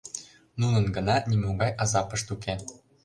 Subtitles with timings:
[0.61, 2.53] Нунын гына нимогай азапышт уке.